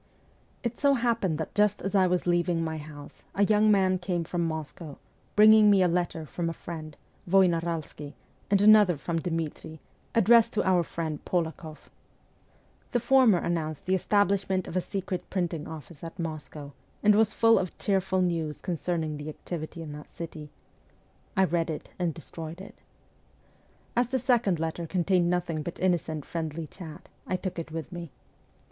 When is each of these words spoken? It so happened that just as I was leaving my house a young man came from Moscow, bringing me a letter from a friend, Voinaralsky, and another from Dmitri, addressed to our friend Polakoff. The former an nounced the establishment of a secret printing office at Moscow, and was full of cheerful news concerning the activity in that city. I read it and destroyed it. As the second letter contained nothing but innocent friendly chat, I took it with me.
It 0.63 0.79
so 0.79 0.95
happened 0.95 1.37
that 1.37 1.53
just 1.53 1.79
as 1.83 1.93
I 1.93 2.07
was 2.07 2.25
leaving 2.25 2.63
my 2.63 2.79
house 2.79 3.21
a 3.35 3.45
young 3.45 3.69
man 3.69 3.99
came 3.99 4.23
from 4.23 4.47
Moscow, 4.47 4.97
bringing 5.35 5.69
me 5.69 5.83
a 5.83 5.87
letter 5.87 6.25
from 6.25 6.49
a 6.49 6.53
friend, 6.53 6.97
Voinaralsky, 7.29 8.15
and 8.49 8.61
another 8.63 8.97
from 8.97 9.19
Dmitri, 9.21 9.79
addressed 10.15 10.53
to 10.53 10.63
our 10.63 10.81
friend 10.81 11.23
Polakoff. 11.23 11.91
The 12.93 12.99
former 12.99 13.37
an 13.37 13.53
nounced 13.53 13.85
the 13.85 13.93
establishment 13.93 14.67
of 14.67 14.75
a 14.75 14.81
secret 14.81 15.29
printing 15.29 15.67
office 15.67 16.03
at 16.03 16.17
Moscow, 16.17 16.73
and 17.03 17.13
was 17.13 17.31
full 17.35 17.59
of 17.59 17.77
cheerful 17.77 18.23
news 18.23 18.59
concerning 18.59 19.17
the 19.17 19.29
activity 19.29 19.83
in 19.83 19.91
that 19.91 20.09
city. 20.09 20.49
I 21.37 21.43
read 21.43 21.69
it 21.69 21.89
and 21.99 22.11
destroyed 22.11 22.59
it. 22.59 22.73
As 23.95 24.07
the 24.07 24.17
second 24.17 24.59
letter 24.59 24.87
contained 24.87 25.29
nothing 25.29 25.61
but 25.61 25.79
innocent 25.79 26.25
friendly 26.25 26.65
chat, 26.65 27.07
I 27.27 27.35
took 27.35 27.59
it 27.59 27.71
with 27.71 27.91
me. 27.91 28.09